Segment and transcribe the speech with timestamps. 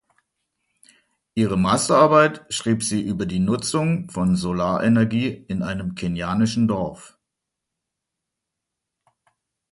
[1.35, 7.19] Ihre Masterarbeit schrieb sie über die Nutzung von Solarenergie in einem kenianischen Dorf.